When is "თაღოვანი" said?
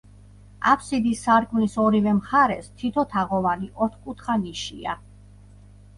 3.15-3.71